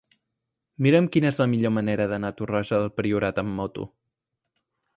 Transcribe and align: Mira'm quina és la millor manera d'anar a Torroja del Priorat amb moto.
Mira'm 0.85 1.09
quina 1.15 1.29
és 1.33 1.37
la 1.41 1.47
millor 1.51 1.73
manera 1.75 2.07
d'anar 2.13 2.33
a 2.33 2.37
Torroja 2.41 2.81
del 2.85 2.91
Priorat 3.01 3.43
amb 3.43 3.57
moto. 3.61 3.87